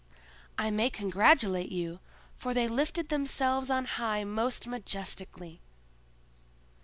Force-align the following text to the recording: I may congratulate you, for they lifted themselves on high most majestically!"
I 0.57 0.71
may 0.71 0.89
congratulate 0.89 1.71
you, 1.71 1.99
for 2.35 2.55
they 2.55 2.67
lifted 2.67 3.09
themselves 3.09 3.69
on 3.69 3.85
high 3.85 4.23
most 4.23 4.65
majestically!" 4.65 5.61